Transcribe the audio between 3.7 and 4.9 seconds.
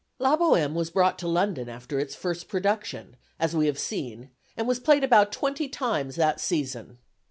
seen, and was